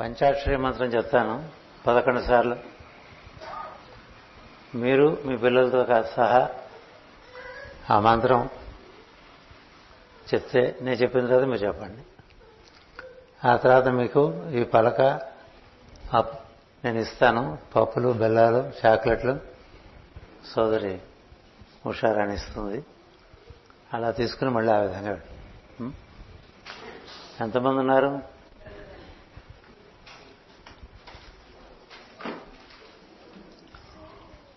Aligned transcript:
పంచాక్షరి 0.00 0.56
మంత్రం 0.56 0.86
చెప్తాను 0.86 1.48
పదకొండు 1.86 2.20
సార్లు. 2.20 2.56
మీరు 4.74 5.18
మీ 5.24 5.36
పిల్లలతో 5.36 5.86
సహా 6.16 6.50
ఆ 7.90 8.00
మంత్రం 8.00 8.50
చెప్తే 10.34 10.78
నేను 10.82 10.96
చెప్పిన 10.96 11.26
తర్వాత 11.26 11.42
మీరు 11.42 11.66
చెప్పండి. 11.66 12.02
ఆ 13.48 13.56
తర్వాత 13.56 13.88
మీకు 13.88 14.50
ఈ 14.50 14.64
పలక 14.64 15.00
నేను 16.84 16.98
ఇస్తాను 16.98 17.58
పప్పులు 17.76 18.08
బెల్లాలు 18.08 18.72
చాక్లెట్లు. 18.86 19.40
సోదరి 20.54 21.00
హుషారాన్ని 21.86 22.34
ఇస్తుంది. 22.34 22.84
అలా 23.92 24.10
తీసుకుని 24.10 24.50
మళ్ళీ 24.50 24.72
ఆ 24.72 24.78
విధంగా. 24.78 25.20
ఎంతమంది 27.40 27.78
ఉన్నారు? 27.78 28.35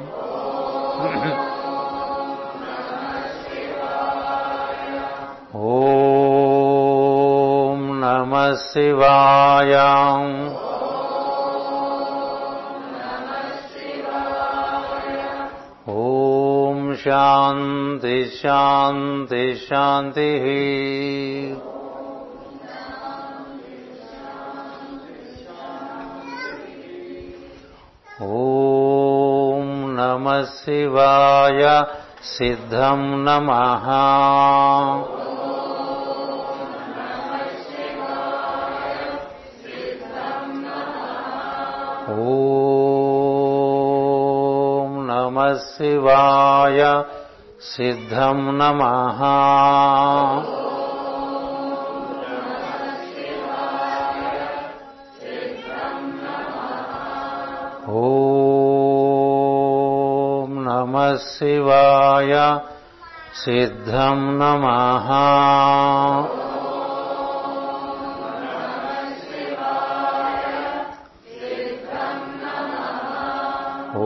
ॐ 5.55 7.79
नम 8.01 8.33
शिवायाम् 8.63 10.35
ॐ 15.95 16.93
शान्ति 16.95 18.23
शान्ति 18.25 19.55
शान्तिः 19.55 20.45
शिवाय 30.55 31.63
सिद्धं 32.31 33.01
नमः 33.27 33.87
ॐ 42.09 42.17
नमः 45.09 45.53
शिवाय 45.67 46.81
सिद्धं 47.69 48.39
नमः 48.59 49.21
शिवाय 61.17 62.61
सिद्धम् 63.33 64.37
नमः। 64.37 65.07
ॐ 73.97 73.99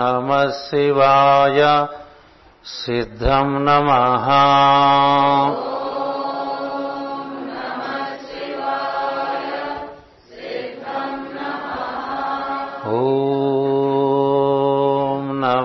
नमः 0.00 0.50
शिवाय 0.50 1.88
सिद्धम् 2.64 3.58
नमः। 3.60 4.26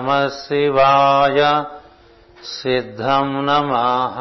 నమ 0.04 0.28
శివాయ 0.28 1.40
సిద్ధం 2.44 3.28
नमः। 3.46 4.16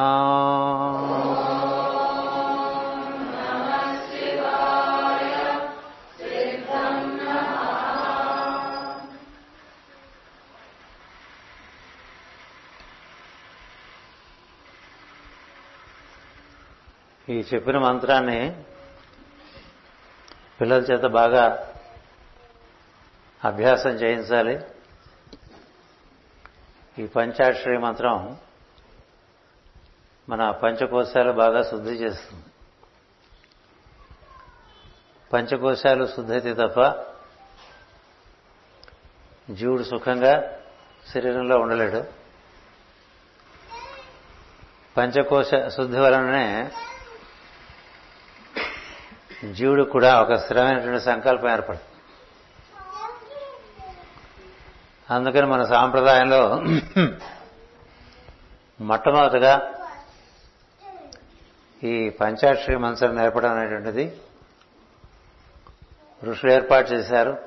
ఈ 17.30 17.44
చెప్పిన 17.54 17.78
మంత్రాన్ని 17.78 18.56
పిల్లల 20.62 20.82
చేత 20.82 21.02
బాగా 21.02 21.46
అభ్యాసం 23.46 23.90
చేయించాలి. 23.90 24.56
ఈ 27.00 27.08
పంచాక్షరి 27.08 27.78
మంత్రం 27.78 28.38
మన 30.30 30.52
పంచకోశాలు 30.52 31.32
బాగా 31.32 31.64
శుద్ధి 31.64 31.92
చేస్తుంది. 31.92 32.46
పంచకోశాలు 35.34 36.08
శుద్ధైతే 36.08 36.54
తప్ప 36.54 37.06
జీవుడు 39.52 39.84
సుఖంగా 39.84 40.60
శరీరంలో 41.14 41.60
ఉండలేడు. 41.60 42.04
పంచకోశ 44.98 45.52
శుద్ధి 45.68 46.00
వలననే 46.00 46.72
జీవుడు 49.52 49.84
కూడా 49.84 50.22
ఒక 50.22 50.34
స్థిరమైనటువంటి 50.34 51.06
సంకల్పం 51.06 51.52
ఏర్పడుతుంది. 51.52 51.93
అందుకని 55.10 55.46
మన 55.46 55.64
సాంప్రదాయంలో 55.64 56.64
మొట్టమొదటగా 58.82 59.72
ఈ 61.84 62.10
పంచాక్షరి 62.10 62.78
మంత్రం 62.78 63.16
నేర్పడం 63.16 63.52
అనేటువంటిది 63.52 64.20
ఋషులు 66.30 66.52
ఏర్పాటు 66.52 66.94
చేశారు. 66.94 67.38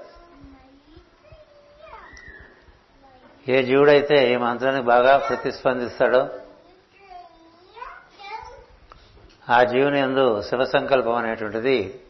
ఏ 3.48 3.62
జీవుడైతే 3.62 4.32
ఈ 4.32 4.36
మంత్రానికి 4.36 4.84
బాగా 4.84 5.18
ప్రతిస్పందిస్తాడో 5.18 6.28
ఆ 9.50 9.62
జీవుని 9.62 10.00
ఎందు 10.00 10.42
శివ 10.42 10.64
సంకల్పం 10.64 11.14
అనేటువంటిది 11.14 12.04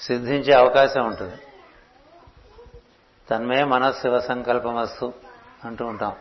సిద్ధించే 0.00 0.52
అవకాశం 0.52 1.06
ఉంటుంది. 1.06 1.36
తన్మే 3.32 3.64
మన 3.64 3.90
శివ 3.90 4.20
సంకల్పమస్తు 4.20 5.12
అంటూ 5.64 5.86
ఉంటాం. 5.86 6.16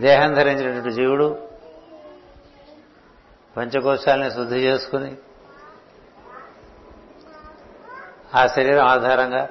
దేహం 0.00 0.34
ధరించినటువంటి 0.34 0.90
జీవుడు 0.90 1.48
పంచకోశాలని 3.56 4.30
శుద్ధి 4.30 4.56
చేసుకుని 4.56 5.16
ఆ 8.34 8.46
శరీరం 8.46 8.86
ఆధారంగా 8.86 9.48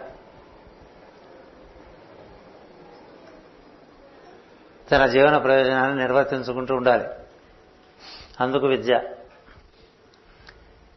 తన 4.91 5.05
జీవన 5.05 5.37
ప్రయోజనాన్ని 5.37 5.97
నిర్వర్తించుకుంటూ 5.97 6.75
ఉండాలి. 6.75 7.07
అందుకు 8.39 8.67
విద్య. 8.67 9.15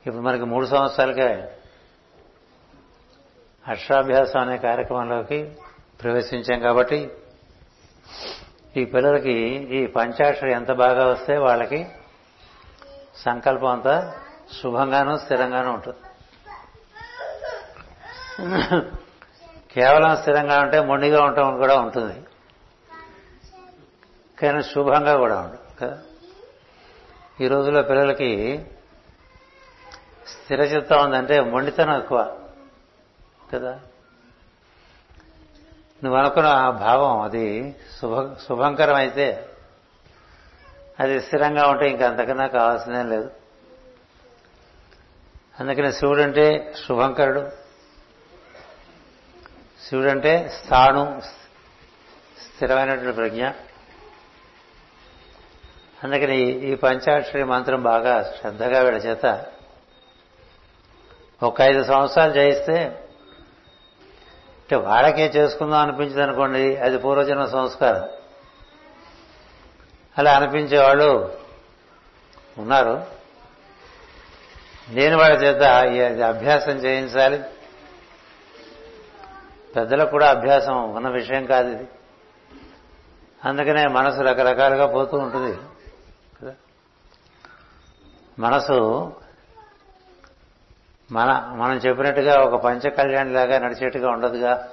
ఇప్పుడు 0.06 0.22
మనకి 0.22 0.44
మూడు 0.44 0.66
సంవత్సరాలకే 0.66 1.58
అక్షరాభ్యాసం 3.68 4.40
అనే 4.40 4.58
కార్యక్రమంలోకి 4.58 5.52
ప్రవేశించాం 6.02 6.60
కాబట్టి 6.60 7.10
ఈ 8.76 8.84
పిల్లలకి 8.84 9.32
ఈ 9.76 9.86
పంచాక్షరి 9.86 10.52
ఎంత 10.52 10.72
బాగా 10.72 11.06
వస్తే 11.06 11.36
వాళ్ళకి 11.36 11.88
సంకల్పం 13.16 13.68
అంతా 13.68 14.14
శుభంగానూ 14.62 15.18
స్థిరంగానూ 15.18 15.72
ఉంటుంది. 15.72 15.98
కేవలం 19.74 20.16
స్థిరంగా 20.16 20.60
ఉంటే 20.60 20.80
మొండిగా 20.80 21.24
ఉండటం 21.24 21.56
కూడా 21.56 21.80
ఉంటుంది. 21.80 22.22
కానీ 24.38 24.62
శుభంగా 24.62 25.16
కూడా 25.16 25.40
ఉండదు 25.40 25.58
కదా? 25.80 25.98
ఈ 27.40 27.48
రోజుల్లో 27.48 27.82
పిల్లలకి 27.82 28.64
స్థిరచిత్తం 30.26 31.04
ఉందంటే 31.04 31.40
మొండితనం 31.40 31.98
ఎక్కువ. 31.98 32.38
కదా? 33.52 33.80
నువ్వు 36.04 36.18
అనుకున్న 36.18 36.48
ఆ 36.48 36.70
భావం 36.70 37.20
అది 37.20 37.76
శుభ 38.00 38.32
శుభంకరం 38.32 38.94
అయితే 38.94 39.48
అది 41.00 41.20
స్థిరంగా 41.20 41.66
ఉంటే 41.66 41.90
ఇంకంతకన్నా 41.90 42.46
కావాల్సిందేం 42.46 43.10
లేదు. 43.10 43.30
అందుకని 45.60 45.92
శివుడంటే 45.92 46.74
శుభంకరుడు 46.88 47.50
శివుడు 49.88 50.08
అంటే 50.08 50.48
స్థాణు 50.48 51.20
స్థిరమైనటువంటి 52.40 53.12
ప్రజ్ఞ. 53.12 53.48
అందుకని 56.04 56.38
ఈ 56.38 56.74
పంచాక్షరి 56.74 57.44
మంత్రం 57.44 57.82
బాగా 57.82 58.22
శ్రద్ధగా 58.22 58.80
వీళ్ళ 58.80 58.98
చేత 58.98 59.46
ఒక 61.42 61.60
ఐదు 61.60 61.84
సంవత్సరాలు 61.84 62.36
చేయిస్తే 62.36 63.01
అంటే 64.62 64.76
వాళ్ళకే 64.76 65.26
చేసుకుందాం 65.26 65.80
అనిపించింది 65.80 66.22
అనుకోండి 66.22 66.76
అది 66.76 66.98
పూర్వజన్మ 66.98 67.44
సంస్కారం. 67.44 68.08
అలా 70.18 70.36
అనిపించేవాళ్ళు 70.36 71.38
ఉన్నారు. 72.58 73.06
నేను 74.88 75.18
వాళ్ళ 75.18 75.36
చేత 75.36 75.62
అభ్యాసం 76.22 76.72
చేయించాలి. 76.72 77.42
పెద్దలకు 79.76 80.10
కూడా 80.10 80.30
అభ్యాసం 80.30 80.94
ఉన్న 80.94 81.08
విషయం 81.08 81.46
కాదు 81.46 81.72
ఇది. 81.72 81.88
అందుకనే 83.44 83.86
మనసు 83.86 84.20
రకరకాలుగా 84.20 84.86
పోతూ 84.86 85.18
ఉంటుంది. 85.18 85.58
కదా? 86.42 86.54
మనసు 88.38 89.12
మన 91.12 91.52
మనం 91.56 91.76
చెప్పినట్టుగా 91.76 92.40
ఒక 92.40 92.62
పంచ 92.62 92.88
కళ్యాణి 92.88 93.32
లాగా 93.32 93.58
నడిచేట్టుగా 93.58 94.10
ఉండదుగా. 94.10 94.68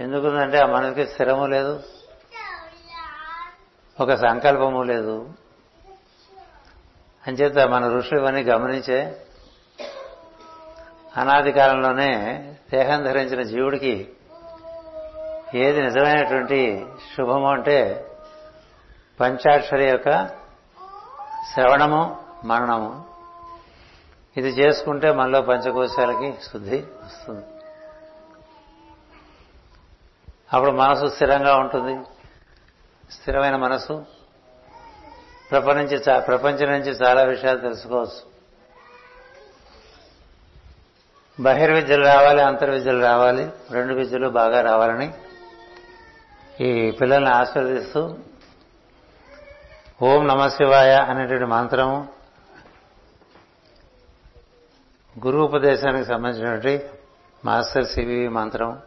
ఎందుకుందంటే 0.00 0.58
ఆ 0.58 0.66
మనకి 0.66 1.06
స్థిరము 1.06 1.46
లేదు. 1.46 1.82
ఒక 4.00 4.14
సంకల్పము 4.14 4.82
లేదు. 4.82 5.32
అంచేత 7.26 7.58
మన 7.58 7.88
ఋషులు 7.88 8.20
ఇవన్నీ 8.20 8.42
గమనించే 8.42 9.26
అనాది 11.16 11.52
కాలంలోనే 11.52 12.38
దేహం 12.72 13.04
ధరించిన 13.04 13.42
జీవుడికి 13.42 14.12
ఏది 15.54 15.82
నిజమైనటువంటి 15.82 16.86
శుభము 17.16 17.50
అంటే 17.50 18.06
పంచాక్షరి 19.20 19.88
యొక్క 19.88 20.26
శ్రవణము 21.54 22.20
మరణము. 22.44 23.13
ఇది 24.36 24.48
చేసుకుంటే 24.48 25.12
మనలో 25.12 25.42
పంచకోశాలకి 25.42 26.34
శుద్ధి 26.52 26.76
వస్తుంది. 26.76 27.44
అప్పుడు 30.52 30.70
మనసు 30.70 31.06
స్థిరంగా 31.06 31.56
ఉంటుంది. 31.56 32.04
స్థిరమైన 33.12 33.56
మనసు. 33.56 34.04
ప్రపంచ 35.50 36.20
ప్రపంచం 36.20 36.70
నుంచి 36.70 36.90
చాలా 36.90 37.22
విషయాలు 37.22 37.58
తెలుసుకోవచ్చు. 37.58 38.34
బహిర్విద్యలు 41.40 42.06
రావాలి 42.06 42.42
అంతర్విద్యలు 42.42 43.02
రావాలి 43.02 43.50
రెండు 43.70 43.94
విద్యలు 43.94 44.28
బాగా 44.28 44.60
రావాలని 44.60 45.14
ఈ 46.60 46.90
పిల్లల్ని 46.90 47.30
ఆశీర్వదిస్తూ 47.30 48.16
ఓం 50.02 50.26
నమ 50.26 50.48
శివాయ 50.48 50.94
అనేటువంటి 50.94 51.44
మంత్రము 51.44 52.08
గురు 55.18 55.38
ఉపదేశానికి 55.38 56.04
సంబంధించినటువంటి 56.04 56.86
మాస్టర్ 57.44 57.86
సివి 57.86 58.28
మంత్రం 58.28 58.82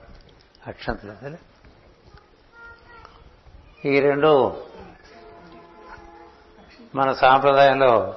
అక్షంతలు 0.67 1.37
ఈ 3.87 3.99
రెండు 3.99 4.61
మన 6.95 7.13
సాంప్రదాయంలో 7.13 8.15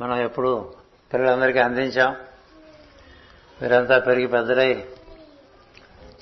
మనం 0.00 0.16
ఎప్పుడు 0.16 0.74
పిల్లలందరికీ 1.12 1.58
అందించాం. 1.58 2.16
వీరంతా 3.62 3.98
పెరిగి 3.98 4.26
పెద్దలై 4.26 4.88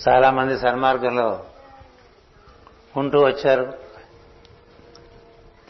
చాలామంది 0.08 0.58
సన్మార్గంలో 0.58 1.44
ఉంటూ 2.96 3.24
వచ్చారు. 3.24 3.72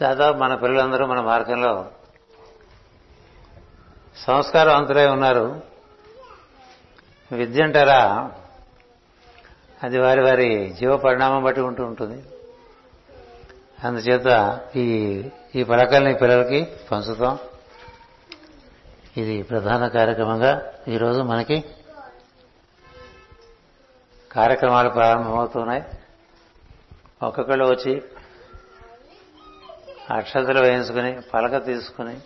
దాదాపు 0.01 0.37
మన 0.37 0.55
పిల్లలందరూ 0.55 1.05
మన 1.05 1.21
మార్గంలో 1.21 1.91
సంస్కారవంతులై 4.27 5.07
ఉన్నారు. 5.07 5.61
విద్య 7.31 7.63
అంటారా? 7.63 8.31
అది 9.83 9.99
వారి 9.99 10.21
వారి 10.21 10.69
జీవ 10.69 10.97
పరిణామం 10.97 11.43
బట్టి 11.43 11.61
ఉంటూ 11.61 11.83
ఉంటుంది. 11.83 12.23
అందుచేత 13.83 14.59
ఈ 14.75 15.23
ఈ 15.55 15.63
పలకల్ని 15.63 16.13
పిల్లలకి 16.13 16.67
పంచుతాం. 16.91 17.39
ఇది 19.17 19.43
ప్రధాన 19.43 19.87
కార్యక్రమంగా 19.87 20.73
ఈరోజు 20.87 21.21
మనకి 21.21 21.65
కార్యక్రమాలు 24.31 24.89
ప్రారంభమవుతున్నాయి. 24.89 25.83
ఒక్కొక్కళ్ళు 27.23 27.65
వచ్చి 27.65 28.01
అక్షతలు 30.11 30.59
వేయించుకుని 30.61 31.21
పలక 31.33 31.65
తీసుకుని 31.65 32.17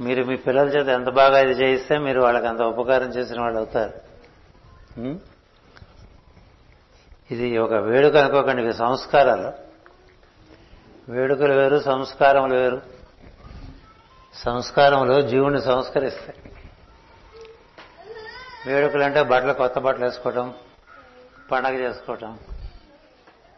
మీరు 0.00 0.24
మీ 0.24 0.36
పిల్లల 0.36 0.68
చేత 0.68 0.88
ఎంత 0.88 1.08
బాగా 1.08 1.38
ఇది 1.38 1.52
చేయిస్తే 1.52 1.98
మీరు 1.98 2.20
వాళ్ళకి 2.20 2.46
అంత 2.46 2.60
ఉపకారం 2.60 3.08
చేసిన 3.08 3.40
వాళ్ళు 3.40 3.58
అవుతారు. 3.58 3.92
ఇది 7.30 7.58
ఒక 7.58 7.72
వేడుక 7.72 8.16
అనుకోకండి 8.16 8.62
ఇవి 8.62 8.74
సంస్కారాలు. 8.74 9.52
వేడుకలు 11.12 11.52
వేరు 11.52 11.78
సంస్కారములు 11.78 12.54
వేరు. 12.54 12.82
సంస్కారములు 14.34 15.20
జీవుని 15.20 15.62
సంస్కరిస్తాయి. 15.62 16.38
వేడుకలు 18.66 19.02
అంటే 19.02 19.22
బట్టలు 19.22 19.52
కొత్త 19.52 19.78
బట్టలు 19.78 20.04
వేసుకోవటం 20.04 20.54
పండగ 21.52 21.74
చేసుకోవటం 21.74 22.38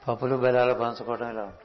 పప్పులు 0.09 0.37
బెల్లాలు 0.37 0.75
పంచుకోవటం 0.75 1.31
ఇలా 1.31 1.43
ఉంటుంది 1.43 1.62